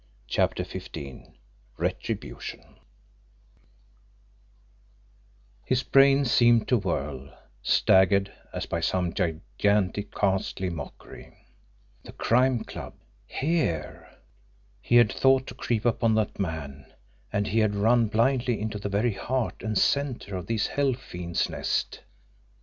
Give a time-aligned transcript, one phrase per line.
[0.25, 1.27] CHAPTER XV
[1.77, 2.79] RETRIBUTION
[5.63, 7.29] His brain seemed to whirl,
[7.61, 11.45] staggered as by some gigantic, ghastly mockery.
[12.01, 12.95] The Crime Club!
[13.27, 14.09] HERE!
[14.81, 16.91] He had thought to creep upon that man
[17.31, 21.47] and he had run blindly into the very heart and centre of these hell fiends'
[21.47, 21.99] nest!